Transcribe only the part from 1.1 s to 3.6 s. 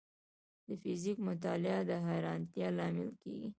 مطالعه د حیرانتیا لامل کېږي.